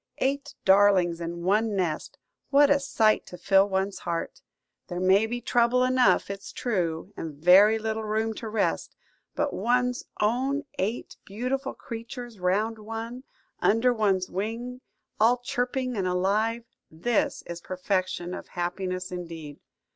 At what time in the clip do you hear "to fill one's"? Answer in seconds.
3.27-3.99